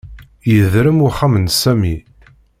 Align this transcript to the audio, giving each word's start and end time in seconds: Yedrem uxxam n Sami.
Yedrem 0.51 0.99
uxxam 1.07 1.33
n 1.43 1.45
Sami. 1.61 1.95